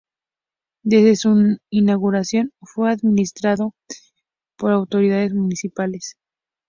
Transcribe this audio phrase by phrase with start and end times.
[0.81, 3.75] Desde su inauguración fue administrado
[4.57, 6.15] por autoridades municipales.